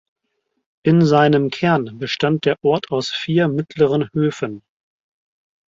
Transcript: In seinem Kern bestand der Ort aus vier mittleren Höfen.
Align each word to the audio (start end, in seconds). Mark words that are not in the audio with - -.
In 0.81 1.05
seinem 1.05 1.51
Kern 1.51 1.99
bestand 1.99 2.45
der 2.45 2.57
Ort 2.63 2.89
aus 2.89 3.11
vier 3.11 3.47
mittleren 3.47 4.09
Höfen. 4.13 4.63